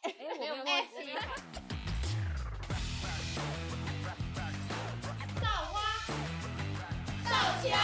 [0.00, 0.88] 哎，没有关系。
[5.40, 5.76] 造花，
[7.28, 7.76] 造钱。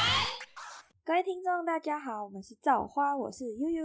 [1.05, 3.85] 各位听众，大家好，我们是造花，我是悠悠。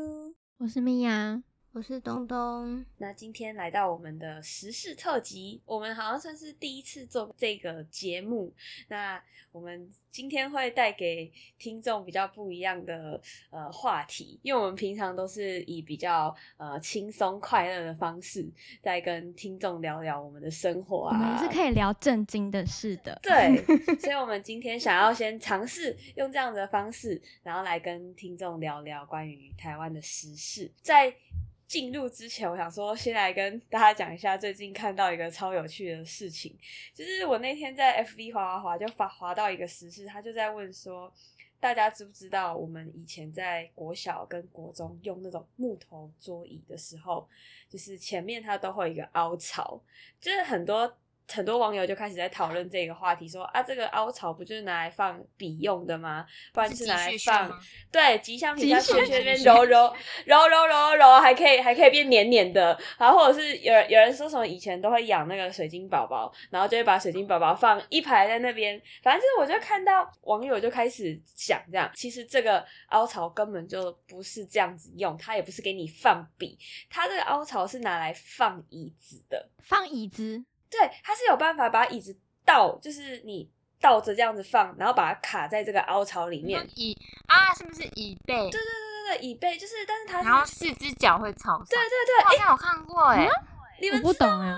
[0.58, 1.44] 我是米娅，
[1.74, 2.85] 我是东东。
[2.99, 8.53] 那今天来到我们的时事特辑，我们好像算是第一次做这个节目。
[8.90, 9.19] 那
[9.51, 13.19] 我们今天会带给听众比较不一样的
[13.49, 18.48] 呃话题，因为我们平常都是以比较呃轻松快乐的方式
[18.80, 23.20] 在跟听众聊聊我们的生活啊，我们也是可以聊正经的事的。
[23.24, 23.58] 对，
[23.98, 30.71] 所以我们今天想要先尝试用这样的方式，然后来跟听众聊聊关于台湾的时事。
[30.84, 31.12] 在
[31.73, 36.55] 进入之前，我想说先来跟大家讲一下最近看到一个超有趣的事情，
[36.94, 41.12] 就是我那天在 FB 滑滑滑就发滑到一个时事，他就在问说，
[41.59, 47.27] 大家知不知道我们以前在国小跟国中用那种木头桌椅的时候，
[47.68, 49.82] 就是前面它都会有一个凹槽，
[50.21, 50.96] 就是很多。
[51.32, 56.26] 很多网友就开始在讨论这个话题，说啊，这个凹槽不就是拿来放笔用的吗？
[56.54, 57.52] 不然就是拿来放
[57.91, 59.94] 对吉祥品，在学学边揉揉
[60.26, 62.77] 揉揉揉揉，还可以还可以变黏黏的。
[62.98, 68.81] 然后或者是有有人说什么以前都会养那个水晶宝宝，然后就会把水晶宝宝放一排在那边。
[69.01, 76.57] 反正就是我就看到网友就开始想这样，其实这个凹槽根本就不是这样子用，它也不是给你放笔，
[76.89, 80.44] 它这个凹槽是拿来放椅子的，放椅子。
[80.79, 86.67] 对，它是有办法把椅子倒，就是你倒着这样子放，然后把它卡在这个凹槽里面。
[86.75, 88.35] 椅啊，是不是椅背？
[88.35, 91.66] 对对对对对，椅背就是，但是它然后四只脚会朝上。
[91.66, 93.27] 对对对，好像有看过哎，
[93.79, 94.55] 你们不懂哎，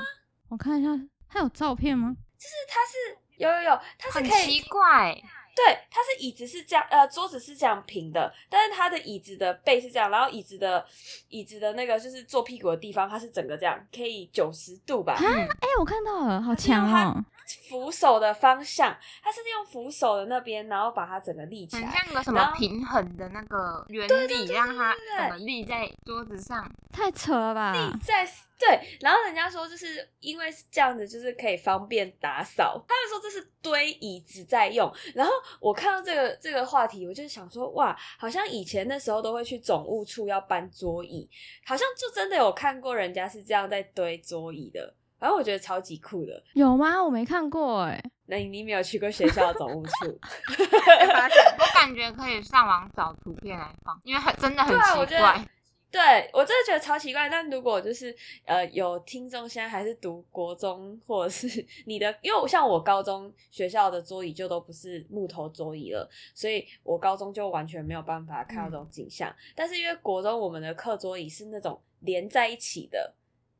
[0.49, 0.89] 我看一下，
[1.29, 2.15] 它有照片吗？
[2.37, 4.29] 就是它是有有有，它是可以。
[4.29, 5.21] 很奇怪。
[5.55, 10.85] 对，它是椅子是这样，呃，桌子是这样平的，但是它的椅子的背是这样，然后椅子的
[11.29, 15.13] 椅子的那个就是坐屁股的地方，它是整个这样，可以九十度吧？
[15.13, 17.23] 啊哎，我看到了，好强哦！
[17.69, 27.73] 扶手的方向，它是用扶手的那边，然后把它整个立起来，像个什么平衡的那个原理，让它怎么立在桌子上，太扯了吧？
[27.73, 28.27] 立在。
[28.57, 32.81] 对，然后人家说就是因为是这样子，就是可以方便打扫。
[32.87, 34.89] 他们说这是堆椅子在用。
[35.13, 41.29] 然后我看到这个这个话题，我就想说，哇，好像以前那时候都会去总务处要搬桌椅，
[41.65, 44.95] 好像就真的有看过人家是这样在堆桌椅的。
[45.25, 46.43] 反正我觉得超级酷的。
[46.53, 47.03] 有吗？
[47.03, 47.99] 我没看过哎。
[48.29, 50.19] 那你没有去过学校的总务处？
[50.47, 55.43] 我感觉可以上网找图片来放，因为很真的很奇怪。
[55.89, 58.15] 对我真的觉得超奇怪，但如果就是
[58.45, 69.33] 呃有听众现在还是读国中，或者是你的，因为像我高中学校的桌椅就都不是木头桌椅了，所以我高中就完全没有办法看到这种景象。
[69.55, 73.13] 但是因为国中我们的课桌椅是那种连在一起的，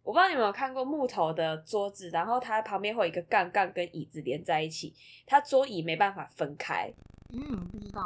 [0.06, 4.94] 我不知道你有没有看过木头的桌子，然后它旁边会有一个杠杠跟椅子连在一起，
[5.26, 6.94] 它桌椅没办法分开。
[7.34, 8.06] 嗯，不知道。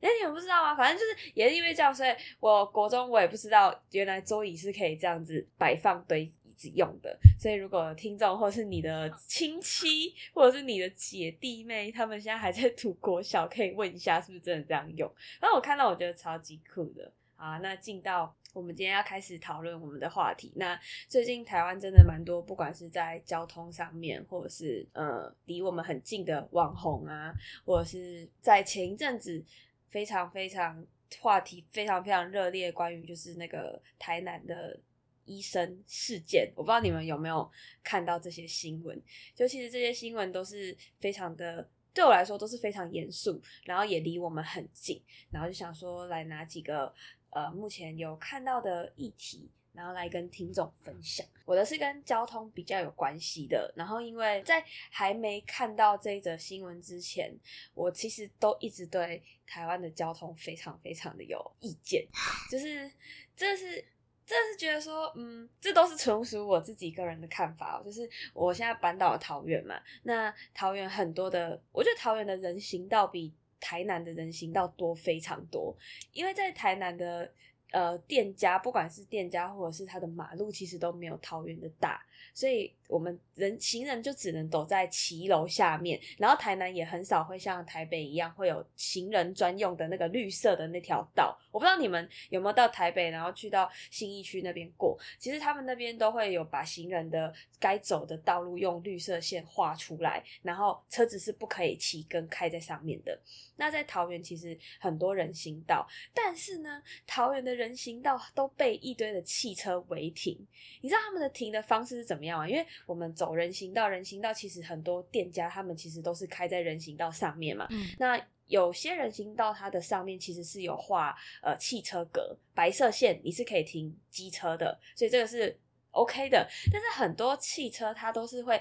[0.00, 0.74] 哎，你们不知道吗？
[0.74, 2.10] 反正就是也是因为这样，所以
[2.40, 7.16] 我国中我也不知道，原来桌椅是可以这样子摆放堆椅子用的。
[7.38, 15.08] 所以如果听众或是你的亲戚或者是你的姐弟妹，他们现在还在读国小，可以问一下是不是真的这样用。
[15.40, 17.12] 然后我看到我觉得超级酷的。
[17.36, 20.52] 好，那进到我们今天要开始讨论我们的话题。
[20.56, 20.78] 那
[21.08, 29.44] 最近台湾真的蛮多，不管是在交通上面，或者是呃离我们很近的网红啊，或者是在前一阵子。
[29.90, 30.86] 非常非常
[31.18, 34.78] 话题非常非常热烈，关于就是那个台南的
[35.24, 37.50] 医生事件，我不知道你们有没有
[37.82, 39.02] 看到这些新闻。
[39.34, 46.94] 就其实这些新闻都是非常的，对我来说都是非常严肃，然后也离我们很近，然后就想说来拿几个
[47.30, 49.50] 呃目前有看到的议题。
[49.74, 53.72] 然后来跟听众分享，我的是跟交通比较有关系的。
[53.76, 57.32] 然后因为在还没看到这一则新闻之前，
[57.74, 62.04] 我其实都一直对台湾的交通非常非常的有意见，
[62.50, 62.90] 就是
[63.36, 63.84] 这是
[64.26, 67.80] 这是觉得说，嗯，这都是纯属我自己个人的看法。
[67.84, 75.76] 就是我现在搬到了桃园嘛，那桃园很多的，我觉得桃园的人行道比台南的人行道多非常多，
[76.12, 77.32] 因为在台南的。
[77.72, 86.00] 呃，店家不管是店家或者是他的马路，其实都没有桃园的大，所以我们人行人就只能走在骑楼下面。
[86.16, 91.38] 然后台南也很少会像台北一样会有行人专用的那个绿色的那条道。
[91.50, 103.18] 我不知道你们有没有到台北，然后去到信义区那边过，其实他们那边都会有把行人的该走的道路用绿色线画出来，然后车子是不可以骑跟开在上面的。
[103.56, 110.38] 那在桃园其实很多人行道，但是呢，桃园的人行道都被一堆的汽车违停。
[110.80, 112.48] 你知道他们的停的方式是怎么样吗？
[112.48, 117.66] 因为我们走人行道，人行道其实很多店家他们其实都是开在人行道上面嘛。
[117.70, 125.54] 嗯，那有些人行道它的上面其实是有画呃汽车格，白色线你是可以停机车的，所以这个是
[125.90, 126.48] OK 的。
[126.72, 128.58] 但是很多汽车它都是会，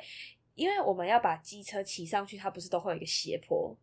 [0.56, 3.74] 因为我们要把机车骑上去，它不是都会有一个斜坡。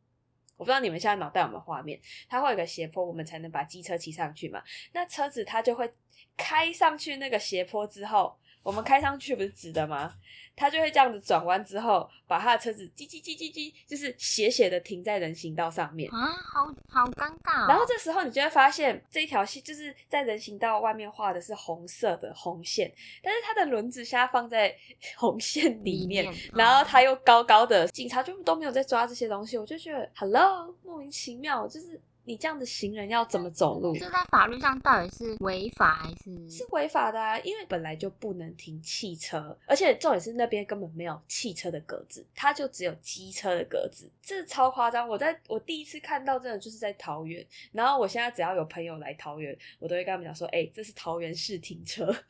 [0.56, 4.62] 我不知道你们现在脑袋有没有画面，它会有个斜坡，我们才能把机车骑上去嘛。
[4.92, 5.92] 那车子它就会
[6.36, 10.12] 开上去那个斜坡之后，我们开上去不是直的吗？
[10.56, 16.08] 他就会这样子转弯之后，把他的车子叽叽叽叽叽，就是斜斜的停在人行道上面。
[16.12, 17.66] 啊，好好尴尬、哦。
[17.68, 22.90] 然后这时候你就会发现，这一条线就是在人行道外面画的是红色的红线，
[23.22, 24.74] 但是它的轮子现在放在
[25.16, 33.94] 红线里面，里面然后它又高高的，警察就都没有在抓这些东西，我就觉得 Hello 莫名其妙，就是你这样的行人要怎么走路？
[33.96, 36.50] 这在法律上到底是违法还是？
[36.50, 45.08] 是违法的啊，因为本来就不能停汽车，而且重点是那边根本没有汽车的格子，它就只有机车的格子，这超夸张。
[45.08, 52.14] 我在我第一次看到，真的就是在桃园，然后我现在只要有朋友来桃园，我都会跟他们讲说，哎、这是桃园市停车。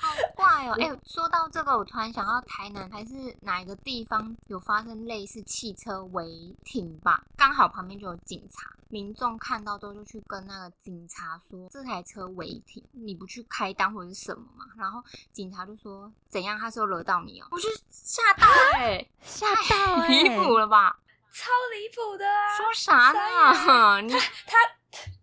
[0.00, 0.74] 好怪哦！
[0.80, 7.22] 哎、说到这个，我突然想到台南还是哪一个地方有发生类似汽车违停吧？
[7.36, 14.64] 刚好旁边就有警察，民众看到之后就去跟那个警察说这台车违停，你不去开单或者是什么嘛？
[14.78, 18.46] 然后警察就说怎样，他是有惹到你哦、我就吓到
[18.76, 20.98] 哎、吓到哎、离谱了吧？
[21.30, 22.56] 超离谱的啊！
[22.56, 24.00] 说啥呢？
[24.02, 24.58] 你他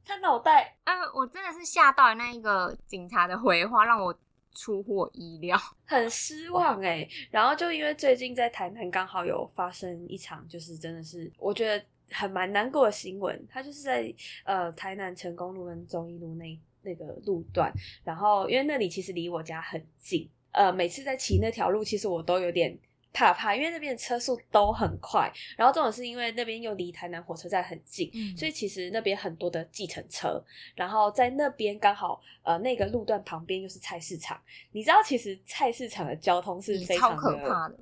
[0.06, 4.18] 他脑袋呃，我真的是吓到那一个警察的回话，让我
[4.58, 5.56] 出乎我意料。
[5.86, 13.46] 很失望哎、然后就因为最近在台南刚好有发生一场，就是真的是我觉得很蛮难过的新闻。
[13.48, 14.12] 他就是在
[14.44, 17.72] 呃台南成功路跟中一路那那个路段，
[18.04, 22.78] 然后因为那里其实离我家很近，呃，每次在骑那条路，其实我都有点。
[23.14, 30.44] 怕怕，因为那边的车速都很快，然后这种是因为那边又离台南火车站很近，嗯所以其实那边很多的计程车，
[30.76, 34.40] 然后在那边刚好呃那个路段旁边又是菜市场，
[34.72, 37.78] 你知道其实菜市场的交通是非常的可怕的，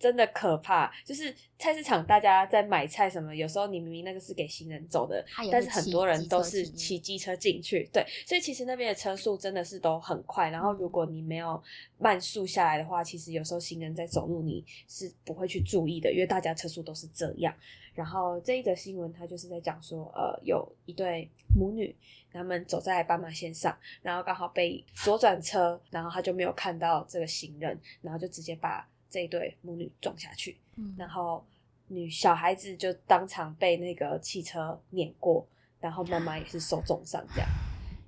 [0.00, 0.90] 真的可怕。
[1.04, 10.48] 就是菜市场大家在买菜什么，有时候你明明那个是给行人走的，但是很多人都是骑机车进去，对，所以其实那边的车速真的是都很快。
[10.48, 11.62] 然后如果你没有
[11.98, 17.54] 慢速下来的话，其实有时候行人在走路你是不会去注意的，因为大家车速都是这样。
[17.92, 21.94] 然后这一则新闻，它就是在讲说，呃，有一对母女，
[22.32, 31.44] 他们走在斑马线上，然后刚好被左转车，然后他就没有看到这个行人，然后就直接把这一对母女撞下去，嗯，然后
[31.88, 35.46] 女小孩子就当场被那个汽车碾过，
[35.80, 37.48] 然后妈妈也是受重伤，这样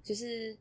[0.02, 0.56] 就是。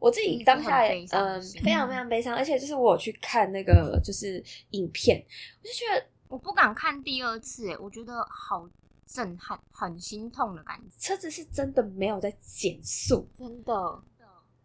[0.00, 5.20] 我自己当下嗯新非常非常悲伤，而且就是我有去看那个就是影片，
[5.60, 8.70] 我就觉得我不敢看第二次，哎，我觉得好
[9.04, 13.74] 震撼，很心痛的感觉，车子是真的没有在减速，真的。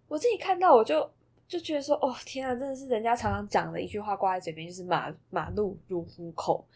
[0.07, 1.11] 我自己看到我就
[1.53, 6.67] 就觉得说，哦天啊，真的是人家常常讲的一句话挂在嘴边，就是马马路如虎口，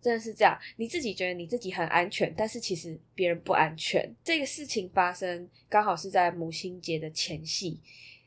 [0.00, 0.56] 真的是这样。
[0.76, 4.08] 你自己觉得你自己很安全，但是其实别人不安全。
[4.22, 7.80] 这个事情发生刚好是在母亲节的前夕，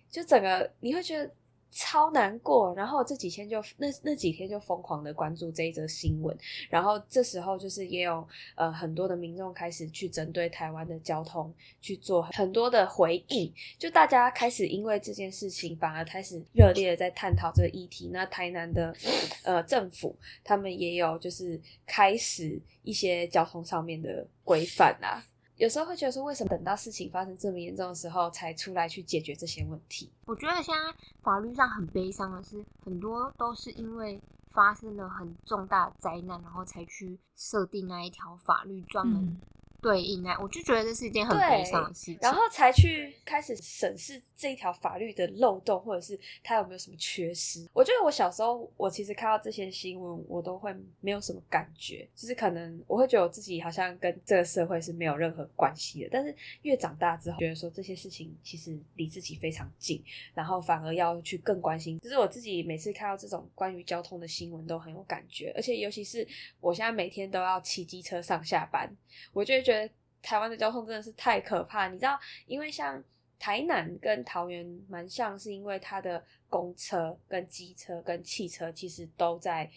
[0.10, 1.34] 就整个你会觉得。
[1.74, 6.38] 超难过，然后这几天就那那几天就疯狂的关注这一则新闻，
[6.70, 8.26] 然后这时候就是也有
[8.56, 18.10] 呃很多的民众开始去针对台湾的交通去做很多的回应，就大家开始因为这件事情反而开始热烈的在探讨这个议题。
[18.14, 18.96] 那台南的
[19.44, 25.26] 呃政府他们也有就是开始一些交通上面的规范啊。
[25.58, 30.12] 有时候会觉得说，为什么等到事情发生这么严重的时候才出来去解决这些问题？
[30.26, 34.20] 我觉得现在法律上很悲伤的是，很多都是因为
[34.50, 39.40] 发生了很重大的灾难，然后才去设定那一条法律专门嗯
[39.84, 42.18] 对应啊，我就觉得这是一件很对悲伤的事情。
[42.22, 47.68] 然后才去开始审视这一条法律的漏洞，或者是它有没有什么缺失。
[47.74, 56.10] 我觉得我小时候，我其实看到这些新闻，我都会没有什么感觉，就是可能我会觉得我自己好像跟这个社会是没有任何关系的。
[56.12, 62.00] 但是越长大之后，觉得说这些事情其实离自己非常近，然后反而要去更关心。
[62.00, 66.28] 就是我自己每次看到这种关于交通的新闻都很有感觉，而且尤其是
[66.60, 68.90] 我现在每天都要骑机车上下班，
[69.32, 69.73] 我就会觉得
[70.22, 71.88] 台湾的交通真的是太可怕。
[71.88, 73.04] 你知道，因为像
[73.38, 79.70] 台南跟桃园蛮像，是因为它的公车、跟机车、跟汽车其实都在，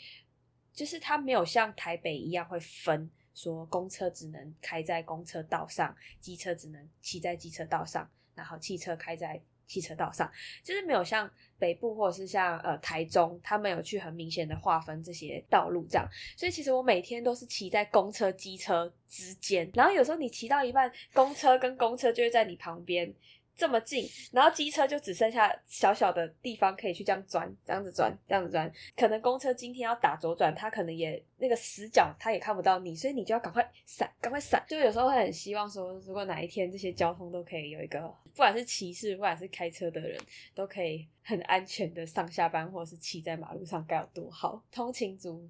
[0.73, 3.11] 就是它没有像台北一样会分。
[3.35, 8.09] 说公车只能开在公车道上，机车只能骑在机车道上。
[8.35, 10.31] 然后汽车开在汽车道上，
[10.63, 16.09] 就是没有像北部或者是像呃台中，他们有去很明显的划分这些道路这样。
[16.37, 23.13] 所以其实我每天都是骑在公车、机车之间，然后有时候你骑到一半，公车跟公车就会在你旁边。
[23.57, 28.71] 这么近，然后机车就只剩下小小的地方可以去这样钻，这样子钻，这样子钻。
[28.95, 34.63] 可能公车今天要打左转，它可能也那个死角，它也看不到你，所以你就要赶快闪，赶快闪。
[34.69, 38.01] 就有时候会很希望说，如果哪一天这些交通都可以有一个，
[38.33, 40.21] 不管是骑士，不管是开车的人，
[40.55, 44.63] 都可以很安全的上下班，或者是骑在马路上，该有多好！
[44.71, 45.49] 通勤族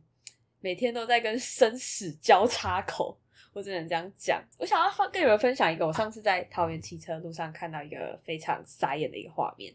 [0.61, 3.19] 每天都在跟生死交叉口。
[3.57, 4.45] 我只能这样讲。
[4.59, 9.73] 我想要跟你们分享一个，我上次在桃园骑车路上看到一个非常傻眼的一个画面，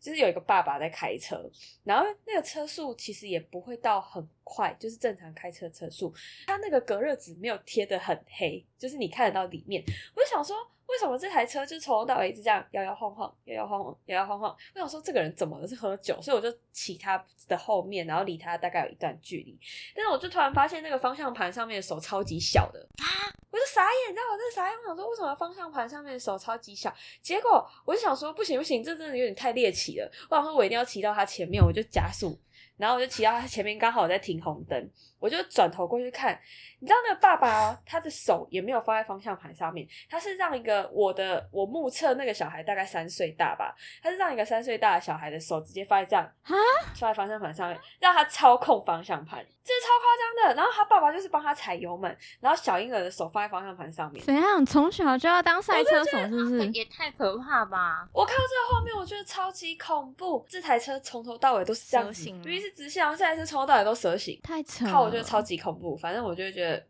[0.00, 1.38] 就是有一个爸爸在开车，
[1.84, 6.10] 然后那个车速其实也不会到很快，就是正常开车车速，
[6.46, 9.84] 他那个隔热纸没有贴的很黑，就是你看得到里面。
[10.16, 10.56] 我就想说。
[10.88, 14.56] 为什么这台车就从头到尾一直这样摇摇晃晃、摇摇晃晃、摇摇晃晃？
[14.74, 15.68] 我想说这个人怎么了？
[15.68, 16.18] 是喝酒？
[16.22, 19.58] 所以我就骑他的后面，然后离他大概有一段距离。
[19.94, 23.06] 但是我就突然发现那个方向盘上面的手超级小的啊！
[23.50, 26.94] 我就傻眼，你知道我这傻眼，我想说为什么方向盘上面的手超级小？
[27.20, 30.10] 结果我就想说不行不行，这真的有点太猎奇了。
[30.30, 32.38] 我想说我一定要骑到他前面，我就加速，
[32.78, 36.38] 然后我就骑到他前面，刚好我在停红灯，我就转头过去看。
[36.80, 46.54] 你知道那个爸爸，他的手也没有放在方向盘上面，他是让一个我的我目测那个小孩大概三岁大吧，他是让一个三岁大的小孩的手直接放在这样啊，
[46.94, 50.54] 放在方向盘上面，让他操控方向盘，这是超夸张的。
[50.54, 54.24] 然后他爸爸就是帮他踩油门，然后小婴儿的手放在方向盘上面。
[54.24, 54.64] 怎样？
[54.64, 56.70] 从小就要当赛车手是不是？
[56.70, 58.08] 也太可怕吧！
[58.12, 60.46] 我看到这个画面，我觉得超级恐怖。
[60.48, 62.30] 这台车从头到尾都是这样子，
[62.68, 64.86] 是直线，这台车从头到尾都蛇形，太扯。
[64.86, 65.96] 靠，我觉得超级恐怖。
[65.96, 66.84] 反正我就觉得。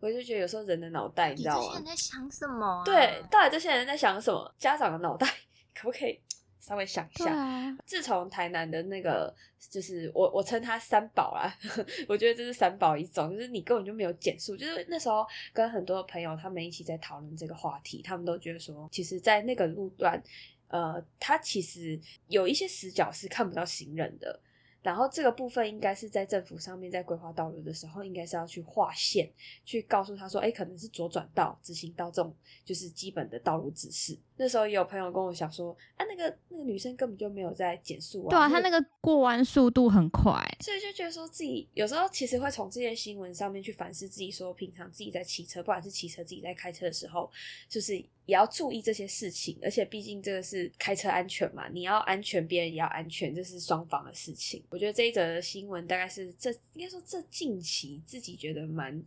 [0.00, 1.62] 我就觉得有时候人的脑袋，你知道吗？
[1.62, 2.82] 这些人在想什么？
[2.84, 4.54] 对，到底这些人在想什么？
[4.58, 5.26] 家长的脑袋
[5.74, 6.20] 可不可以
[6.60, 7.74] 稍微想一下？
[7.86, 9.34] 自从台南的那个，
[9.70, 11.56] 就是我我称它三宝啦，
[12.06, 14.54] 我觉得这是三宝一种，就是你根本就没有减速。
[14.54, 20.22] 就是那时候跟很多朋友他们一起在讨论这个话题，他们都觉得说，其实，在那个路段，
[20.68, 24.38] 呃，它其实有一些死角是看不到行人的。
[24.84, 29.28] 然后这个部分应该是在政府上面在规划道路的时候，应该是要去划线，
[29.64, 32.36] 去告诉他说，哎，可能是左转道、直行道这种，
[32.66, 34.14] 就是基本的道路指示。
[34.36, 47.30] 那时候也有朋友跟我讲说，啊，那个那个女生根本就没有在减速啊，对啊，她那个过弯速度很快，所以就觉得说自己有时候其实会从这些新闻上面去反思自己，说平常自己在骑车，不管是骑车自己在开车的时候，
[47.68, 48.04] 就是。
[48.26, 54.64] 也要注意这些事情，而且毕竟这个是开车安全嘛，你要安全，别人也要安全，这是双方的事情。
[54.74, 59.00] 我觉得这一则新闻大概是这应该说这近期自己觉得蛮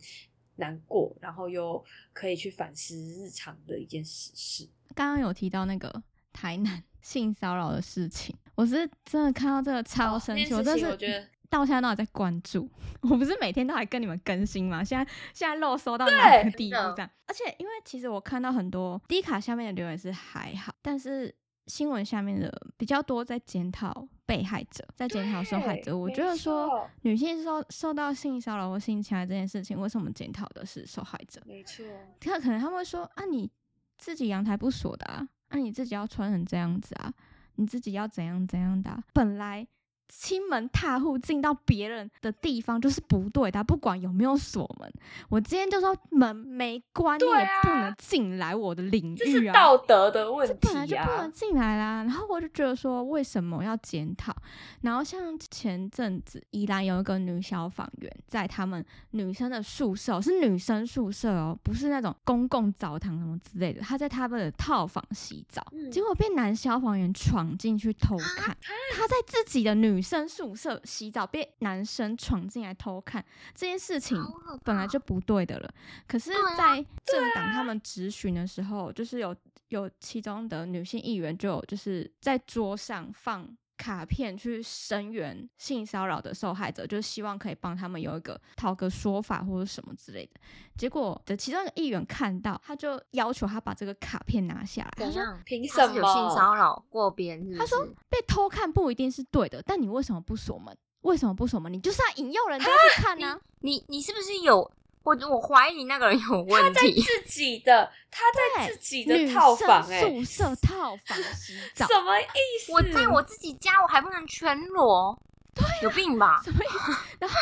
[0.56, 1.84] 难过，然后又
[2.14, 4.66] 可以去反思日常的一件实事。
[4.94, 11.28] 刚刚有提到那个台南 性骚扰的事情，我是真的看到这个超生气，我真是觉得。
[11.50, 12.70] 到现在都还在关注，
[13.00, 14.84] 我不是每天都还跟你们更新吗？
[14.84, 17.10] 现在现在漏收到哪个地步这样？
[17.26, 21.34] 而且因为其实我看到很多低卡下面的留言是还好，但是
[21.68, 25.96] 新闻下面的比较多在检讨被害者，在检讨受害者。
[25.96, 31.40] 我觉得说女性受受到性骚扰或性侵害这件事情，为什么检讨的是受害者？
[31.46, 31.84] 没错，
[32.18, 33.48] 他可能他们会说啊，你
[33.96, 37.12] 自己阳台不锁的啊，啊你自己要穿成这样子啊，
[37.56, 39.66] 你自己要怎样怎样的，本来。
[40.08, 44.90] 亲门踏户进到别人的地方就是不对的，不管有没有锁门。
[45.28, 49.18] 我今天就说门没关，你也不能进来我的领域啊！
[49.18, 50.58] 这是道德的问题啊！
[50.62, 52.02] 本来就不能进来啦。
[52.04, 54.34] 然后我就觉得说，为什么要检讨？
[54.80, 63.82] 然后像前阵子，宜兰有一个女消防员在他们女生的宿舍，是女生宿舍哦，不是那种公共澡堂什么之类的。
[63.82, 65.62] 她在他们的套房洗澡，
[65.92, 68.56] 结果被男消防员闯进去偷看。
[68.96, 69.97] 她在自己的女。
[69.98, 74.16] 女生宿舍洗澡被男生闯进来偷看这件事情
[74.62, 75.74] 本来就不对的了，
[76.06, 79.34] 可是，在政党他们质询的时候，就是有
[79.70, 83.44] 有其中的女性议员就就是在桌上放
[83.78, 90.40] 卡片去声援性骚扰的受害者，就是希望可以帮他们有一个讨个说法或者什么之类的。
[90.76, 95.06] 结果的其中一个议员看到，他就要求他把这个卡片拿下来。
[95.06, 100.76] 他说：“凭什么有性骚扰过别人？”他说：“被偷看不一定是对的，但你为什么不锁门？
[101.02, 101.72] 为什么不锁门？
[101.72, 103.40] 你就是要引诱人家去看呢？
[103.60, 104.70] 你你是不是有？
[105.08, 106.52] 我我怀疑那个人有问题。
[106.52, 108.24] 他在自己的他
[108.56, 112.24] 在自己的套房宿舍套房洗澡，什么意
[112.64, 112.72] 思？
[112.72, 115.18] 我在我自己家，我还不能全裸？
[115.54, 116.40] 对，有病吧？
[116.44, 116.92] 什么意思？
[117.20, 117.36] 然后。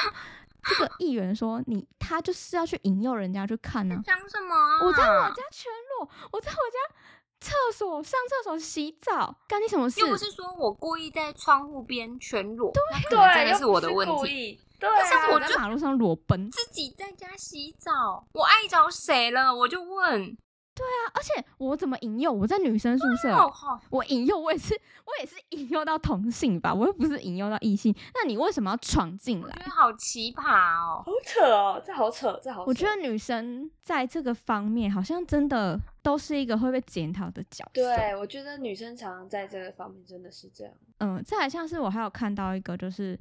[0.68, 4.56] 这个议员说：“你他就是要去引诱人家去看呢。”讲什么？
[4.84, 6.96] 我在我家全裸，我在我家
[7.38, 10.00] 厕所、上厕所、洗澡，干你什么事？
[10.00, 14.60] 又不是说我故意在窗户边全裸，对能，真的又是我的问题。
[14.78, 19.54] 但是我在马路上裸奔，自己在家洗澡，我碍着谁了？
[19.54, 20.36] 我就问。
[20.76, 22.30] 对啊而且我怎么引诱？
[22.30, 23.34] 我在女生宿舍，
[23.88, 27.96] 我引诱我也是，我也是引诱到同性吧，我又不是引诱到异性。
[28.14, 29.64] 那你为什么要闯进来我觉？
[29.64, 30.42] 得好奇葩
[30.78, 31.02] 哦。
[31.02, 32.64] 好扯哦，这好扯，这好扯。
[32.68, 37.70] 我觉得女生在这个方面好像真的都是一个会被检讨的角色。
[37.72, 40.74] 对，我觉得女生常常在这个方面真的是这样。
[40.98, 43.18] 嗯，再来像是我还有看到一个就是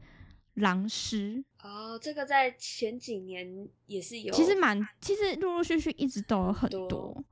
[0.55, 7.23] 狼师，哦，这个在前几年也是有，其实蛮，其实陆陆续续一直都有很多多，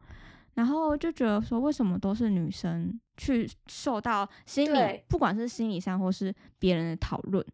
[0.53, 7.45] 然后就觉得说，为什么都是女生去受到心理，不管是心理上或是别人的讨论，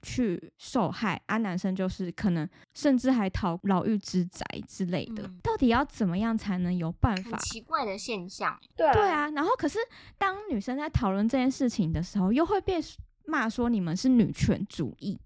[0.00, 7.36] 去受害，啊，男生就是可能甚至还逃牢狱之宅之类的，嗯到底要怎么样才能有办法？
[7.38, 8.58] 奇怪的现象。
[8.76, 9.78] 对啊，对，啊，然后可是
[10.16, 12.80] 当女生在讨论这件事情的时候，又会被
[13.28, 15.18] 骂说你们是女权主义、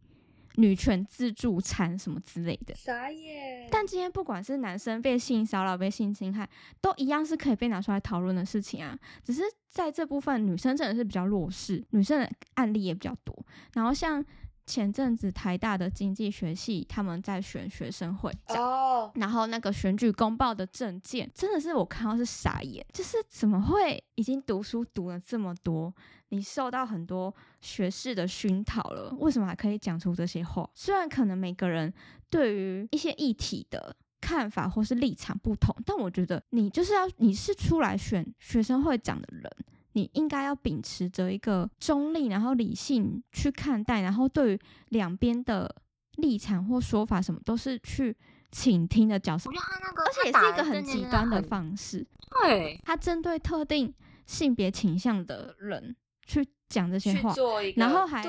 [0.56, 2.74] 女权自助餐什么之类的。
[2.74, 3.68] 傻眼。
[3.70, 6.48] 但今天不管是男生被性骚扰、被性侵害，
[6.80, 8.98] 都一样是可以被拿出来讨论的事情啊。
[9.22, 13.34] 只是在这部分，女生真的是比较弱势，女生的案例也比较多。
[13.74, 14.22] 然后像
[14.64, 18.62] 前阵子台大的经济学系，他们在选学生会长。
[18.62, 25.92] 哦，然后那个选举公报的证件，真的是我看到是傻眼，就是怎么会已经读书读了这么多，
[26.28, 30.68] 你受到很多学士的熏陶了，为什么还可以讲出这些话？
[30.74, 31.92] 虽然可能每个人
[32.30, 39.50] 对于一些议题的看法或是立场不同，但我觉得你就是要你是出来选学生会长的人。
[39.92, 45.74] 你应该要秉持着一个中立，然后理性去看待，然后对于两边的
[46.16, 48.16] 立场或说法什么，都是去
[48.50, 49.54] 倾听的角色我。
[49.54, 52.06] 觉得他那个，而且也是一个很极端的方式，
[52.42, 53.92] 对，他针对特定
[54.26, 55.94] 性别倾向的人
[56.26, 57.34] 去讲这些去话，
[57.76, 58.24] 然后还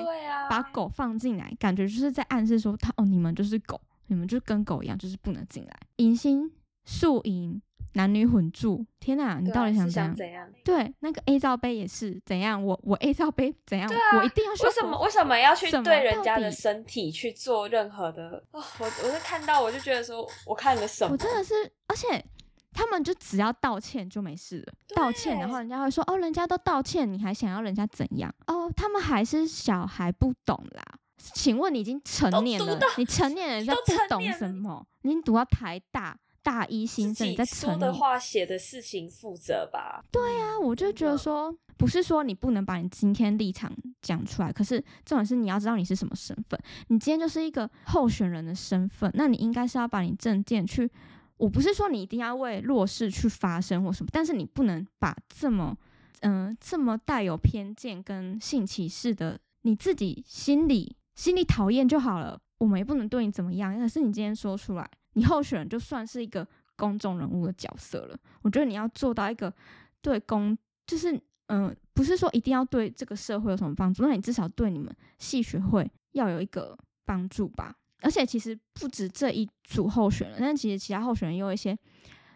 [0.50, 5.80] 把狗放进来，感觉就是在暗示说他哦，你们就是狗，你们就跟狗一样，就是不能进来。
[5.98, 6.52] 迎新
[6.86, 7.62] 宿营
[7.94, 10.16] 男女混住，天哪，你到底想怎样？
[10.16, 10.48] 怎样？
[10.64, 12.64] 对，那个 A 罩杯也是怎样？
[12.64, 13.90] 我我 A 罩杯怎样？
[14.18, 18.44] 我一定要为什么为什么要去对人家的身体去做任何的？
[18.52, 21.12] 哦，我我是看到我就觉得说，我看了什么？
[21.12, 22.24] 我真的是，而且
[22.72, 28.34] 他们就只要道歉就没事了，道歉，然后人家会说哦，人家都道歉，你还想要人家怎样？
[28.48, 30.84] 哦，他们还是小孩不懂啦。
[31.18, 34.86] 请问你已经成年了你成年人在都不懂什么？
[35.04, 37.94] 你已经读到台大大一新生，你在说的。
[37.94, 40.04] 话写的事情负责吧。
[40.12, 46.60] 对啊，我就觉得说，不是说你不能把你今天立场讲出来，可是重点是你要知道你是什么身份。
[46.90, 50.92] 你今天就是一个候选人的身份，那你应该是要把你证件去。
[51.38, 55.76] 我不是说你一定要为弱势去发声或什么，但是你不能把这么
[56.22, 63.78] 嗯、这么带有偏见跟性歧视的，你自己心里心里讨厌就好了，我们也不能对你怎么样。
[63.78, 69.54] 可是你今天说出来，你候选人就算是一个公众人物的角色了，我觉得你要做到一个
[70.02, 77.76] 对公，就是嗯、不是说一定要对这个社会有什么帮助，那你至少对你们系学会要有一个帮助吧。
[78.02, 81.78] 而且其实不止这一组候选人，但其实其他候选人也有一些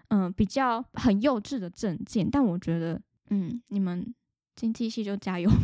[0.10, 4.16] 嗯、比较很幼稚的证件，但我觉得嗯，你们
[4.56, 5.50] 经济系就加油。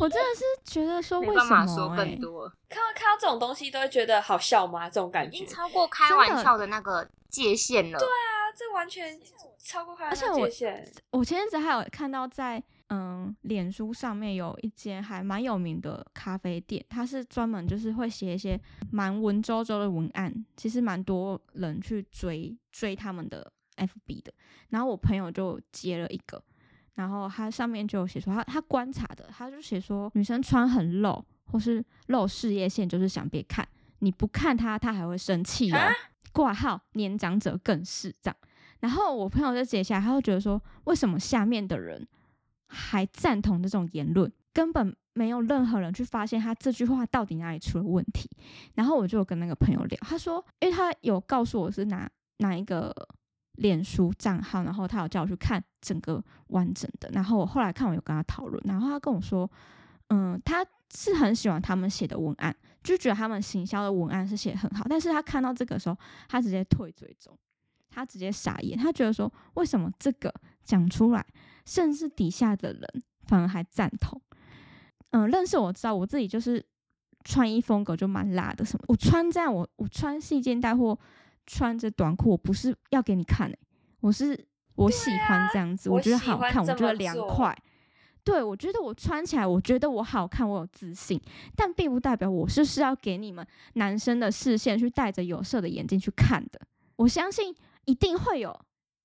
[0.00, 1.96] 我真的是觉得说为什么、说欸？
[1.96, 4.88] 更多，看到看到这种东西都会觉得好笑吗？
[4.88, 7.98] 这种感觉已经超过开玩笑的那个界限了。
[7.98, 9.18] 对啊，这完全
[9.58, 10.92] 超过开而且我那界限。
[11.10, 24.32] 我前阵子还有看到在嗯脸书上面有一间还蛮有名的咖啡店，它是专门就是会写一些蛮文绉绉的文案，其实蛮多人去追追他们的 FB 的。
[24.68, 26.42] 然后我朋友就接了一个，
[26.94, 33.66] 然后他上面就有写说他他观察的，他就写说女生穿很露或是露事业线就是想别看，
[33.98, 35.92] 你不看她她还会生气哦啊。
[36.32, 38.36] 挂号年长者更是这样。
[38.80, 42.06] 然后我朋友就接下来，他就觉得说，为什么下面的人
[42.66, 44.30] 还赞同这种言论？
[44.52, 48.28] 根本没有任何人去发现他这句话到底哪里出了问题。
[48.74, 52.94] 然后我就跟那个朋友聊，他说，因为他有告诉我是哪哪一个
[53.54, 57.08] 脸书账号，然后他有叫我去看整个完整的。
[57.12, 59.50] 然后我后来看，我有跟他讨论，然后他跟我说，
[60.08, 60.64] 嗯，他
[60.94, 65.96] 是很喜欢他们写的文案，就觉得他们行销的文案是写得很好，但是他看到这个时候，
[66.28, 67.36] 他直接退追踪。
[67.96, 71.24] 他直接傻眼，他觉得说为什么这个讲出来，
[71.64, 72.82] 甚至底下的人
[73.22, 74.20] 反而还赞同。
[75.10, 76.60] 嗯，认识我知道我自己就是
[77.22, 80.98] 穿衣风格就蛮辣的，什么我穿这样，我我穿细肩带或
[81.46, 83.58] 穿着短裤，我不是要给你看诶、
[84.00, 87.56] 我是我喜欢这样子，我觉得好看，我觉得凉快。
[88.22, 91.20] 对，我觉得我穿起来，我觉得我好看，我有自信，
[91.54, 96.58] 但并不代表我是是要给你们男生的视线去戴着有色的眼镜去看的。
[96.96, 97.54] 我相信
[97.84, 98.58] 一定会有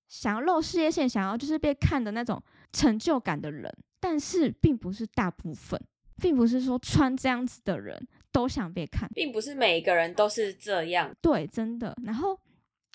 [0.07, 5.77] 想要露事业线、想要就是被看的那种成就感的人，但是并不是大部分，
[6.21, 9.09] 并不是说穿这样子的人都想被看。
[9.13, 11.15] 并不是每一个人都是这样。
[11.21, 11.95] 对，真的。
[12.03, 12.39] 然后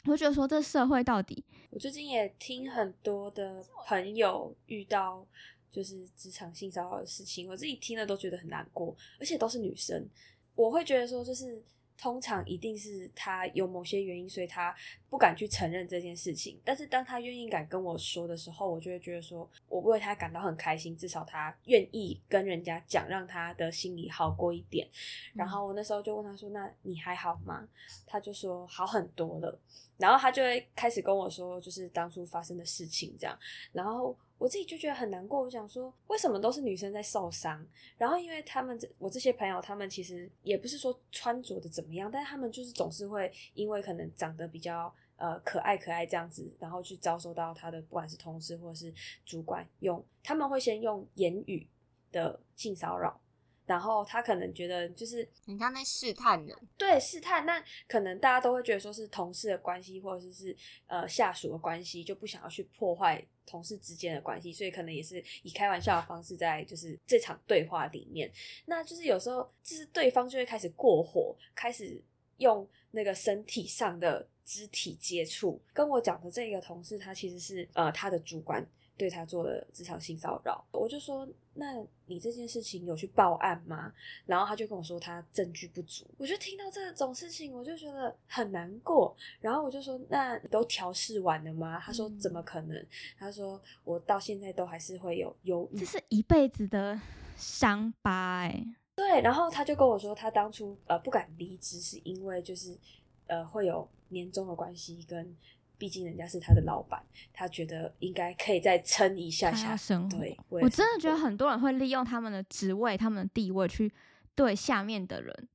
[0.06, 5.26] 我觉得说，这社会到底我最近也听很多的朋友遇到
[5.70, 10.08] 就是职场性骚扰的事情，我自己听了都觉得很难过，而且都是女生。
[10.54, 11.60] 我会觉得说，就是
[11.96, 14.74] 通常一定是他有某些原因，所以他
[15.08, 16.60] 不敢去承认这件事情。
[16.64, 24.86] 但是当他愿意敢跟我说的时候，我就会觉得说，我为他感到很开心，至少他愿意跟人家讲，让他的心里好过一点。
[25.34, 27.66] 然后我那时候就问他说：“那你还好吗？”
[28.06, 29.58] 他就说：“好很多了。”
[29.96, 33.38] 然后他就会开始跟我说，就是当初发生的事情这样。
[33.72, 37.66] 然后我自己就觉得很难过，我想说，为什么都是女生在受伤？
[37.96, 48.92] 然后因为他们这我这些朋友，他们其实也不是说穿着的怎么样，但是他们就是总是会因为可能长得比较呃可爱可爱这样子，然后去遭受到他的不管是同事或者是
[49.24, 51.66] 主管用，他们会先用言语
[52.10, 53.20] 的性骚扰。
[53.66, 68.30] 然后他可能觉得就是人家在试探人，对试探，那可能大家都会觉得说是同事的关系，或者是是呃下属的关系，就不想要去破坏同事之间的关系，所以可能也是以开玩笑的方式在就是这场对话里面，
[68.66, 72.00] 那就是有时候就是对方就会开始过火，开始
[72.38, 78.66] 用那个身体上的肢体接触，跟我讲的这个同事，他其实是呃他的主管。
[78.96, 83.92] 对他做了职场性骚扰，我就说，那你这件事情有去报案吗？
[84.24, 89.16] 然后他就跟我说他证据不足，我就听到这种事情，我就觉得很难过。
[89.40, 91.80] 然后我就说，那你都调试完了吗？
[91.80, 92.86] 他说怎么可能？
[93.18, 97.00] 他说我到现在都还是会有忧郁这，是一辈子的
[97.36, 99.20] 伤疤哎、对。
[99.22, 102.78] 然后他就跟我说，他当初呃不敢离职，是因为就是
[103.26, 105.36] 呃会有年终的关系跟。
[105.76, 113.92] 毕竟人家是他的老板，他觉得应该可以再撑一下他下生活对，我也真的觉得很多人会利用他们的职位、他们的地位去
[114.34, 115.48] 对下面的人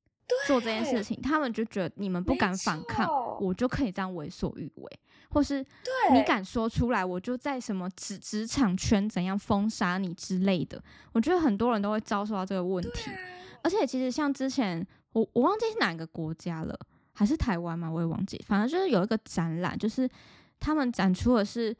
[0.46, 3.08] 做这件事情，他们就觉得你们不敢反抗，
[3.40, 10.82] 我就可以这样为所欲为，或是对你敢说出来，我就在什么职职场圈怎样封杀你之类的。
[11.12, 13.16] 我觉得很多人都会遭受到这个问题，啊
[13.62, 16.78] 而且其实像之前我我忘记是哪个国家了，
[17.12, 20.08] 还是台湾嘛，我也忘记，反正就是有一个展览，就是
[20.58, 21.76] 他们展出的是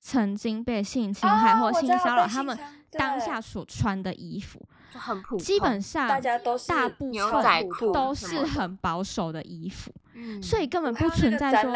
[0.00, 2.58] 曾经被性侵害哦或性骚扰他们
[2.90, 4.60] 当下所穿的衣服，
[4.92, 11.72] 就很普通，基本上大家都是大部分都是很保守的衣服，嗯所以根本不存在说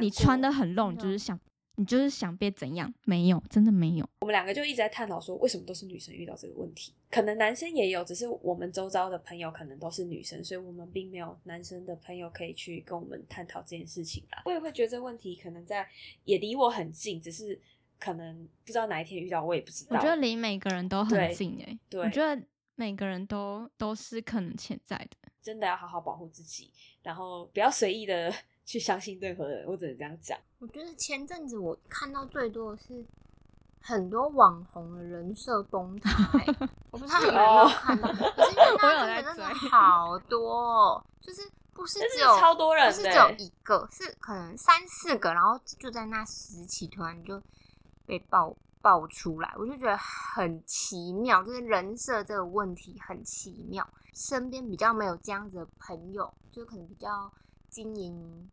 [0.00, 1.38] 你穿的很露，你就是想
[1.76, 2.92] 你就是想被怎样？
[3.04, 4.08] 没有，真的没有。
[4.20, 6.94] 我们两个就一直在探讨说，为什么都是女生遇到这个问题？
[7.10, 14.42] 可能男生也有，只是我们周遭的朋友可能都是女生，所以我们并没有男生的朋友可以去跟我们探讨这件事情啦。
[14.44, 15.86] 我也会觉得这个问题可能在
[16.24, 17.60] 也离我很近，只是
[17.98, 19.96] 可能不知道哪一天遇到，我也不知道。
[19.96, 22.40] 我觉得离每个人都很近诶、对我觉得
[22.76, 25.16] 每个人都都是可能潜在的。
[25.42, 26.70] 真的要好好保护自己，
[27.02, 28.32] 然后不要随意的
[28.64, 29.66] 去相信任何人。
[29.66, 30.38] 我只能这样讲。
[30.58, 33.04] 我觉得前阵子我看到最多的是
[33.80, 47.42] 很多网红的人设崩 塌、欸，我不知道你们有没有看到，可是因为那在真的真的好多、哦，就是不是只有超多人不是只有一个，是可能三四个，然后就在那时期突然就
[48.06, 53.88] 被爆爆出来，我就觉得很奇妙，就是人设这个问题很奇妙。
[54.12, 57.30] 身边比较没有这样子的朋友，就可能比较
[57.70, 58.50] 经营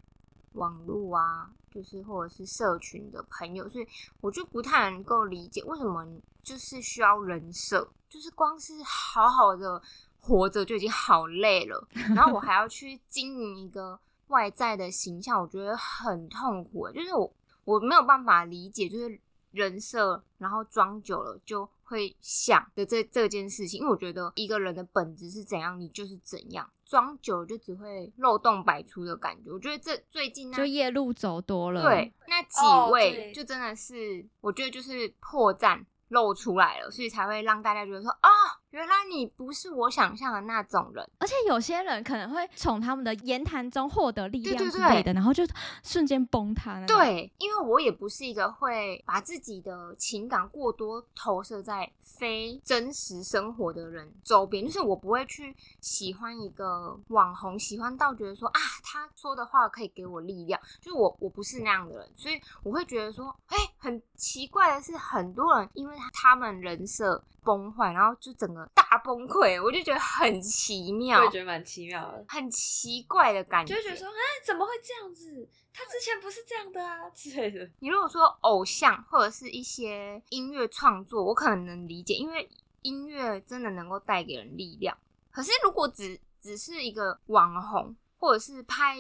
[0.54, 3.88] 网络啊，就是或者是社群的朋友，所以
[4.22, 6.06] 我就不太能够理解为什么
[6.44, 9.82] 就是需要人设，就是光是好好的
[10.20, 16.94] 活着就已经好累了， 然后我还要去经营一个外在的形象，我觉得很痛苦欸。
[16.94, 17.34] 就是我
[17.64, 19.20] 我没有办法理解，就是
[19.52, 29.52] 人设，然后装久了就会想的这这件事情，因为我觉得一个人的本质是怎样，你就是怎样，装久了就只会漏洞百出的感觉。
[29.52, 38.30] 我觉得这最近那就夜路走多了，对，那几哦位就真的是，我觉得就是破绽露出来了，所以才会让大家觉得说啊，
[38.67, 41.10] 原原来你不是我想象的那种人。
[41.18, 45.44] 而且有些人可能会从他们的言谈中获得力量对对对之类的，然后就
[45.82, 46.96] 瞬间崩塌那种。
[46.96, 75.48] 对，因为我也不是一个会把自己的情感过多投射在非真实生活的人周边，就是我不会去喜欢一个网红，喜欢到觉得说啊，他说的话可以给我力量，就是我我不是那样的人，所以我会觉得说，哎、很奇怪的是，很多人因为他们人设崩坏，然后就整个大崩溃，我就觉得很奇妙我也，觉得蛮奇妙的，很奇怪的感觉，就觉得说，哎，怎么会这样子？
[75.74, 77.70] 他之前不是这样的啊之类的。
[77.80, 82.50] 你如果说偶像或者是一些音乐创作，我可能能理解，因为
[82.82, 84.98] 音乐真的能够带给人力量。
[85.32, 88.98] 可是如果只只是一个网红，或者是拍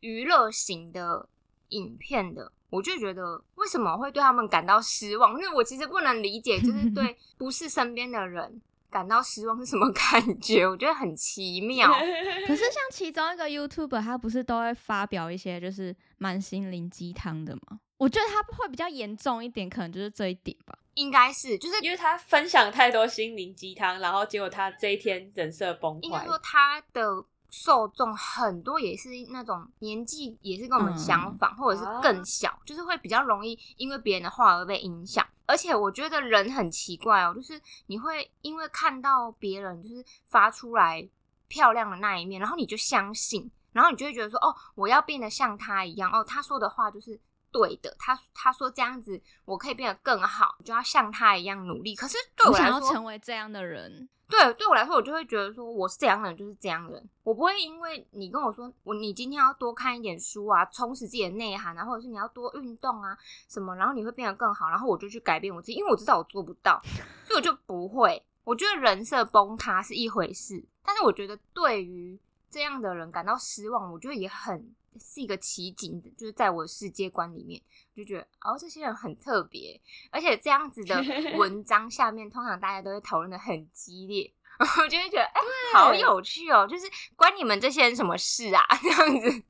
[0.00, 1.28] 娱乐型的
[1.68, 5.32] 影片的，我就觉得为什么会对他们感到失望？
[5.34, 8.60] 因为我其实不能理解，就是 对不是身边的人
[8.90, 10.66] 感到失望是什么感觉？
[10.66, 11.88] 我觉得很奇妙。
[12.48, 17.78] 可是像其中一个 YouTuber，他不是都会发表一些就是蛮心灵鸡汤的吗？
[17.96, 20.76] 我觉得他会比较严重一点，可能就是这一点吧。
[20.94, 26.38] 应该是，就是因为他分享太多心灵鸡汤，然后结果他这一天人设崩坏应该说。
[26.40, 27.24] 他的
[27.56, 35.24] 受众很多也是那种年纪也是跟我们相仿，或者是更小，就是会比较容易因为别人的话而被影响。
[35.46, 41.08] 而且我觉得人很奇怪哦，就是你会因为看到别人就是发出来
[41.46, 47.20] 漂亮的那一面，然后你就相信，然后你就会觉得说，哦，我要变得像他一样，哦，他说的话就是。
[47.54, 51.94] 对的，他他说这样子我可以变得更好，就要像他一样努力。
[51.94, 57.08] 可是对我来说，成为这样的人，对，对我来说，我就会觉得说，我是这样的人，就是这样的人。
[57.22, 63.16] 我不会因为你跟我说，我你今天要多看一点书啊，充实自己的内涵啊，或者是你要多运动啊
[63.48, 66.82] 什么，然后你会变得更好，然后我就去改变我自己，因为我知道我做不到，
[67.24, 68.20] 所以我就不会。
[68.42, 72.18] 我觉得人设崩塌是一回事，但是我觉得对于
[72.50, 77.60] 这样的人感到失望，我觉得也很是一个奇景，就是在我的世界观里面，
[77.94, 79.80] 我就觉得哦，这些人很特别，
[80.10, 81.02] 而且这样子的
[81.36, 85.40] 文章下面，通常大家都会讨论的很激烈， 我就会觉得哎、
[85.74, 88.62] 好有趣哦，就是关你们这些人什么事啊？
[88.82, 89.42] 这样子，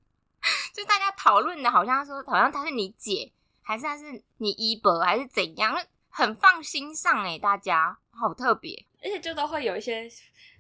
[0.73, 5.77] 就大家讨论的好像说，好像他是你姐，还是他是你姨伯，还是怎样？
[6.17, 8.87] 很放心上哎、大家好特别。
[9.03, 10.09] 而且就都会有一些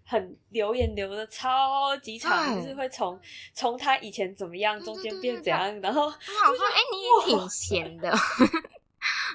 [0.06, 3.18] 很留言留的超级长，就是会从
[3.54, 8.14] 从他以前怎么样，中间变怎样，然后我想说，哎、你也挺闲的，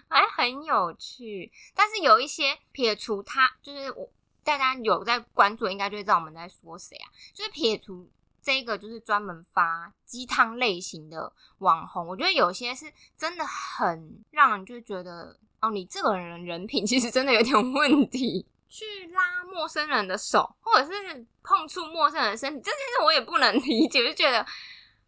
[0.08, 1.51] 还很有趣。
[1.75, 4.08] 但是有一些撇除他，就是我
[4.43, 7.10] 大家有在关注，应该就会知道我们在说谁啊。
[7.34, 8.08] 就是撇除
[8.41, 12.86] 这个，就是专门发鸡汤类型的网红，我觉得有些是
[13.17, 18.45] 真的很让人就觉得，哦，你这个人人品其实真的有点问题。
[18.69, 24.45] 去拉陌生人的手，或者是碰触陌生人的身体，这件事我也不能 理解，就觉得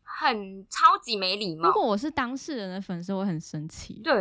[0.03, 1.67] 很超级没礼貌。
[1.69, 4.01] 如果我是当事人的粉丝，我会很生气。
[4.03, 4.13] 对，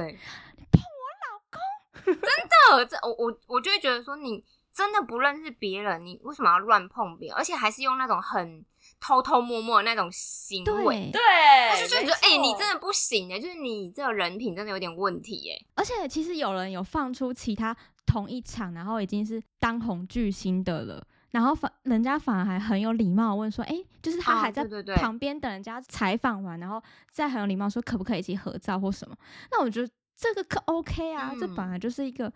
[0.71, 7.37] 碰我老公， 真的，这我我我就会觉得说，你真的不认识别人，你为什么要乱碰别人？
[7.37, 8.65] 而且还是用那种很
[9.01, 11.11] 偷偷摸摸的那种行为。
[11.11, 15.67] 对，对，我就觉得，哎、你真的不行的，就是你这个人品真的有点问题哎。
[15.75, 17.77] 而且其实有人有放出其他
[18.11, 21.07] 同一场，然后已经是当红巨星的了。
[21.31, 24.65] 然后反人家反而还很有礼貌问说，哎、就是他哦还在
[24.97, 29.17] 旁边等人家采访完，然后再很有礼貌说可不可以一起合照或什么。
[29.53, 32.29] 那我觉得这个可 OK 啊，这嗯本来就是一个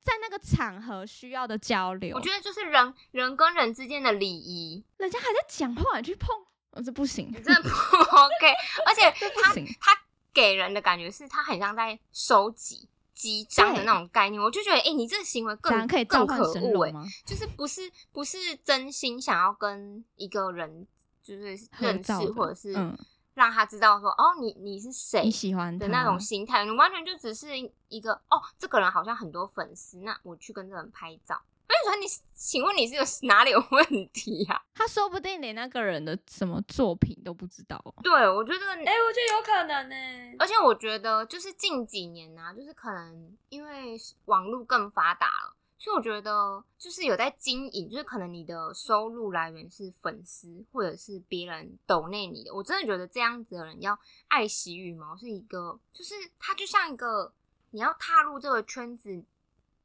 [0.00, 2.16] 在那个场合需要的交流。
[2.16, 6.28] 我觉得就是人人跟人之间的礼仪，人家还在讲话，你去碰，
[6.72, 8.52] 我这不行，真的不 OK。
[8.84, 9.08] 而且
[9.40, 9.54] 他。
[9.80, 10.00] 他
[10.32, 12.88] 给人的感觉是他很像在收集。
[13.20, 16.92] 集章的那种概念，我就觉得，哎、你这个行为更可以更可恶哎？
[17.26, 20.86] 就是不是不是真心想要跟一个人
[21.22, 22.96] 就是认识或者是嗯
[23.34, 27.48] 让他知道说哦你你是谁你喜欢的那种心态，你完全就只是
[27.88, 31.42] 一个哦这个人好像很多粉丝，那我去跟这个人拍照。
[31.70, 37.94] 所以说你请问你是有哪里有问题呀、 他说不定连那个人的什么作品都不知道哦。
[38.02, 52.52] 对，我觉得哎、我觉得有可能呢、而且我觉得，就是近几年啊，就是可能因为网络更发达了，所以我觉得就是有在经营，就是可能你的收入来源是粉丝或者是别人抖内你的。
[52.52, 57.32] 我真的觉得这样子的人要爱惜羽毛是一个，就是他就像一个
[57.70, 59.22] 你要踏入这个圈子。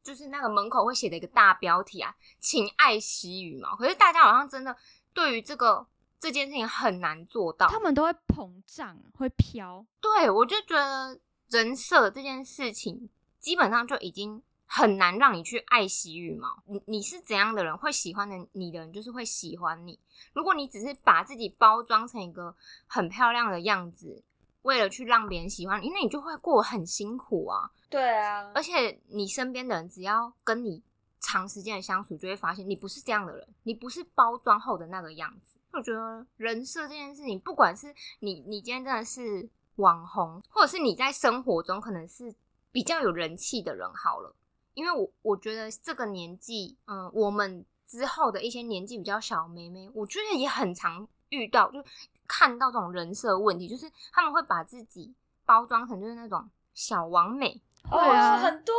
[0.06, 3.76] 就是那个门口会写的一个大标题啊，请爱惜羽毛。
[3.76, 4.78] 可是大家好像真的
[5.16, 5.84] 对于这个
[6.20, 7.66] 这件事情很难做到。
[7.68, 9.84] 他们都会膨胀，会飘。
[10.00, 16.62] 对，我就觉得人设这件事情基本上就已经很难让你去爱惜羽毛。
[16.68, 20.00] 你你是怎样的人，会喜欢的你的人就是会喜欢你。
[20.34, 24.24] 如果你只是把自己包装成一个很漂亮的样子，
[24.66, 27.72] 为了去让别人喜欢你，那你就会过得很辛苦啊。
[27.88, 30.82] 对啊，而且你身边的人只要跟你
[31.20, 35.58] 长时间的相处，就会发现你不是这样的人，你不是包装后的那个样子。
[35.72, 42.34] 我觉得人设这件事情，不管是你你今天真的是网红，或者是你在生活中可能是
[42.72, 44.36] 比较有人气的人，好了，
[44.74, 51.84] 因为我我觉得这个年纪，嗯，我们之后的一些年纪比较小的妹妹，我觉得也很常遇到，就
[52.28, 55.14] 看到这种人设问题，就是他们会把自己
[55.46, 58.74] 包装成就是那种小王美，哦，对啊很多，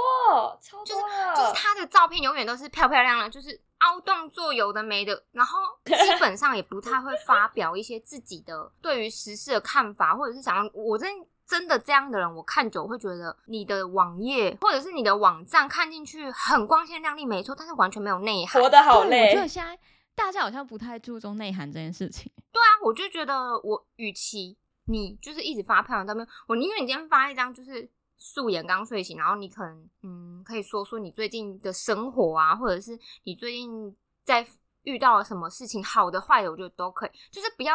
[0.61, 18.61] 超多的，就是他的照片永远都是漂漂亮亮，就是凹动作有的没的，然后 基本上也不太会发表一些自己的对于时事的看法，或者是想要我真真的这样的人，我看久会觉得你的网页或者是你的网站看进去很光鲜亮丽，没错，但是完全没有内涵。
[18.61, 19.47] 活得好累我累觉得。
[19.47, 19.79] 现在
[20.17, 22.33] 大家好像不太注重内涵这件事情。
[22.51, 34.45] 对啊，我就觉得我与其你就是一直发漂亮照片，我宁愿你今天发一张就是素颜刚睡醒，然后你可能嗯可以说说你最近的生活啊，或者是你最近在
[34.85, 37.75] 遇到了什么事情，好的坏的，我觉得都可以，就是不要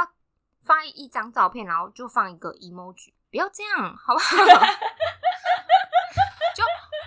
[0.63, 4.37] 发一张照片，然后就放一个 emoji，不要这样，好不好？
[6.55, 6.63] 就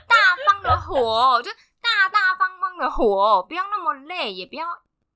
[0.07, 1.51] 大方的活，就
[1.83, 4.67] 大大方方的活，不要那么累，也不要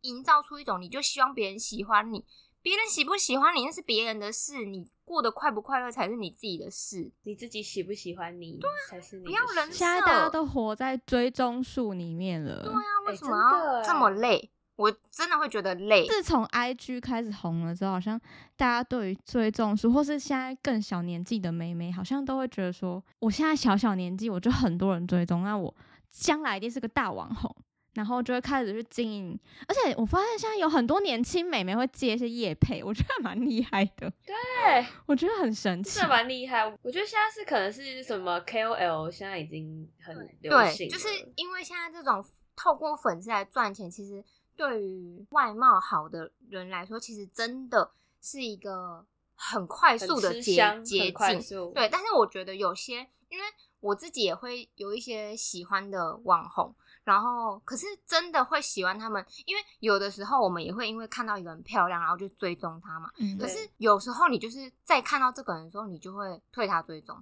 [0.03, 2.25] 营造出一种你就希望别人喜欢你，
[2.63, 7.11] 别人喜不喜欢你那是别人的事，你过得快不快乐才是你自己的事。
[7.23, 12.63] 你自己喜不喜欢你，才是你的不要人事现在大家都活在追踪术里面了。
[12.63, 14.51] 对啊，为什么这么累？
[14.77, 16.07] 我真的会觉得累。
[16.07, 18.17] 自从 IG 开始红了之后，好像
[18.57, 25.75] 大家对于追踪数，或是现在更小年纪的妹妹，好像都会觉得说，我现在小小年纪，我就很多人追踪，那我
[26.11, 27.53] 将来一定是个大网红，
[27.99, 29.37] 然后就会开始去经营。
[29.67, 36.05] 而且我发现现在有很多年轻美眉会接一些业配，我觉得蛮厉害的，对， 我觉得很神奇真。
[36.05, 36.65] 的蛮厉害。
[36.83, 44.23] 我觉得现在是可能是什么 KOL，现在已经很流对，行了，就是因为现在这种透过粉丝来赚钱，其实
[44.57, 47.91] 对于外貌好的人来说，其实真的
[48.23, 51.73] 是一个很快速的捷捷径。
[51.75, 53.45] 对，但是我觉得有些，因为
[53.81, 56.75] 我自己也会有一些喜欢的网红，
[57.09, 63.11] 然后可是真的会喜欢他们，因为有的时候我们也会因为看到一个人漂亮，然后就追踪他嘛。
[63.17, 67.17] 嗯，可是有时候你就是在看到这个人的时候，你就会退他追踪，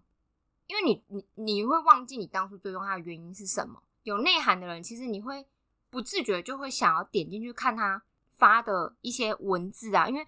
[0.67, 3.81] 因为你你你会忘记你当初追踪他的原因是什么。
[4.03, 5.47] 有内涵的人，其实你会
[5.89, 8.03] 不自觉就会想要点进去看他
[8.37, 10.27] 发的一些文字啊，因为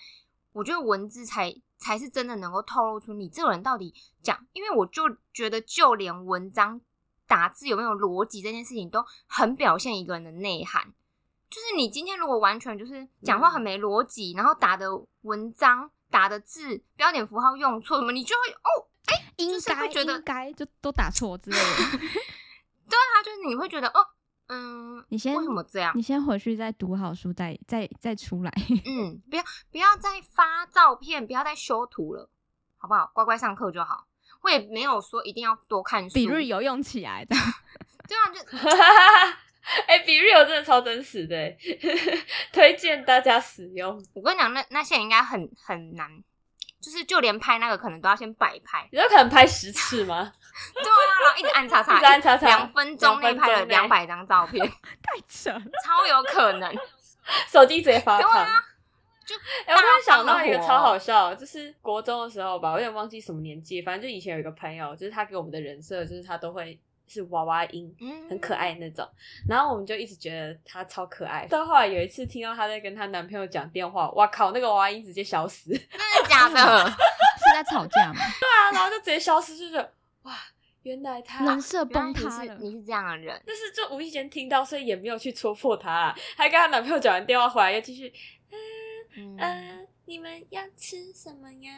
[0.53, 3.92] 我觉得文字才才是真的能够透露出你这个人到底
[4.23, 4.47] 讲。
[4.53, 6.81] 因为我就觉得，就连文章
[7.29, 10.93] 打字有没有逻辑这件事情，都很表现一个人的内涵。
[11.51, 14.88] 就是你今天如果完全就是讲话很没逻辑，然后打的
[15.23, 18.88] 文章、打的字、标点符号用错什么，你就会哦，
[19.37, 21.99] 应就是该会觉得应该就都打错之类的。
[22.88, 24.07] 对啊，就是你会觉得哦，
[24.49, 25.97] 嗯，你先为什么这样？
[25.97, 28.53] 你先回去再读好书，再再再出来。
[28.85, 32.29] 嗯，不要不要再发照片，不要再修图了，
[32.77, 33.11] 好不好？
[33.14, 34.08] 乖乖上课就好。
[34.43, 37.35] 我也没有说一定要多看书，比如有用起来的。
[38.09, 38.59] 对啊，就
[39.87, 41.59] 哎、比 real 真的超真实的欸，
[42.53, 44.03] 推荐大家使用。
[44.14, 46.09] 我跟你讲，那那些人应该很很难，
[46.81, 50.33] 就是就连拍那个可能都要先摆拍，你有可能拍十次吗？
[50.75, 55.61] 对啊，然后一直按叉叉，一直按叉叉两分钟内拍了内两百张照片，太扯了。
[55.85, 56.75] 超有可能。
[57.47, 58.43] 手机直接发对胖。
[58.43, 58.51] 啊，
[59.29, 59.37] 就
[59.67, 69.07] 哎、我突然想到一个超好笑，就是国中的时候吧，我有点忘记什么年纪，反正就以前有一个朋友，就是他给我们的人设，就是他都会是娃娃音，嗯很可爱那种。
[69.47, 71.47] 然后我们就一直觉得他超可爱。
[71.47, 76.88] 到后来有一次听到她在跟她男朋友讲电话，哇靠，那个娃娃音直接消失，真的假的？
[76.88, 78.14] 是在吵架吗？
[78.41, 80.35] 对啊，然后就直接消失，就觉得哇，
[80.83, 82.59] 原来他人设原来你崩塌了。
[82.59, 88.12] 是你是这样的人，但是就无意间听到，所以也没有去戳破他、啊，还跟她男朋友讲完电话回来，又继续，
[89.38, 91.72] 嗯、你们要吃什么呀？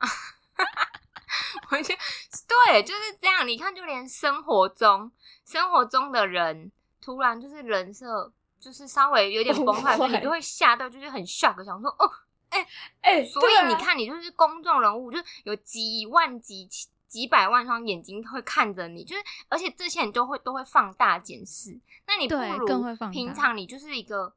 [1.70, 2.00] 我觉得
[2.48, 3.46] 对，就是这样。
[3.46, 5.10] 你看，就连生活中
[5.44, 12.10] 生活中的人，突然就是人设就是稍微有点崩坏，你就会吓到，就是很 shock，想说哦。
[13.00, 16.68] 哎、所对啊以你看，你就是公众人物，就是有几万、几
[17.06, 21.78] 几百万双眼睛会看着你，就是而且这些人都会都会放大检视。
[22.08, 24.34] 那你不如平常你就是一个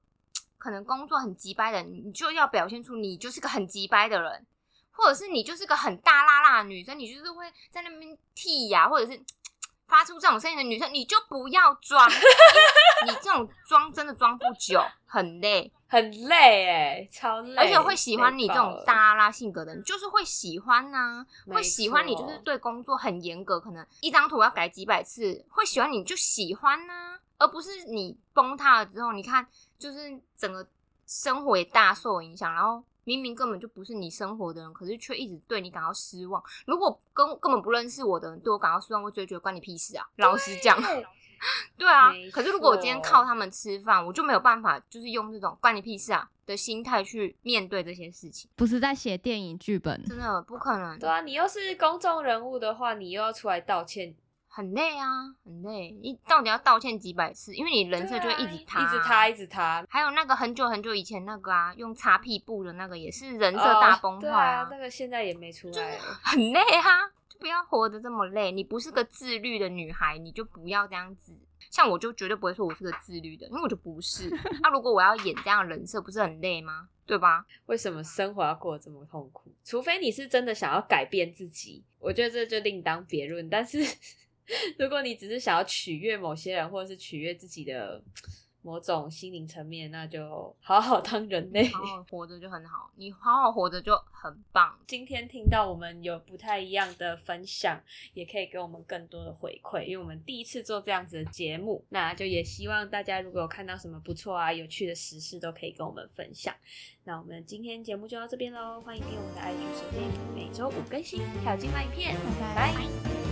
[0.63, 4.45] 可能工作很急掰的人，你就要表现出你就是个很急掰的人，
[4.91, 9.21] 或者是你就是个很大辣辣的女生，你就是会在那边剃呀、或者是。
[9.85, 12.09] 发出这种声音的女生，你就不要装，
[13.05, 29.45] 你这种装真的装不久，很累，很累哎，超累，而且会喜欢你这种大拉拉性格的人，就是会喜欢呐、没会喜欢你，就是对工作很严格，可能一张图要改几百次，会喜欢你就喜欢呐、而不是你崩塌了之后，你看
[29.83, 30.65] 就是整个
[31.05, 32.83] 生活也大受影响，然后。
[33.05, 36.41] 明明根本就不是你生活的人，可是却一直对你感到失望。
[36.65, 40.07] 如果跟根本不认识我的人对我感到失望，我就会觉得关你屁事啊！
[40.15, 41.05] 老实讲， 对
[41.79, 42.13] 对啊。
[42.31, 50.97] 可是如果我今天靠他们吃饭，我就没有办法，就是用这种关你屁事啊的心态去面对这些事情，不是在写电影剧本，真的不可能。
[50.97, 54.15] 对啊，你又是公众人物的话，你又要出来道歉，
[54.55, 55.97] 很累啊，很累。
[55.99, 57.55] 你到底要道歉几百次？
[57.55, 59.29] 因为你人设就会一直塌、啊一直塌，。
[59.29, 66.03] 一直塌，还有那个很久很久以前那个啊，用擦屁布的那个也是人设哦大崩坏对啊，那个现在也没出来了。
[66.21, 68.51] 很累啊，就不要活得这么累。
[68.51, 71.35] 你不是个自律的女孩，你就不要这样子。
[71.71, 74.29] 像我就绝对不会说我是个自律的，因为我就不是。
[74.61, 76.89] 那、如果我要演这样的人设，不是很累吗？
[77.07, 77.43] 对吧？
[77.65, 79.51] 为什么生活要过得这么痛苦？
[79.65, 83.49] 除非你是真的想要改变自己，我觉得这就另当别论。
[83.49, 83.79] 但是
[84.79, 88.01] 如果你只是想要取悦某些人，或者是取悦自己的
[88.61, 91.67] 某种心灵层面，那就好好当人类。
[91.67, 94.79] 好好活着就很好，你好好活着就很棒。
[94.87, 97.77] 今天听到我们有不太一样的分享，
[98.13, 106.55] 也可以给我们更多的回馈，因为我们第一次做这样子的节目，那就也希望大家如果有看到什么不错啊、有趣的时事，都可以跟我们分享。
[107.03, 113.22] 那我们今天节目就到这边喽，欢迎订阅我们的 IG 收听，每周五更新，还有精华影片，拜拜拜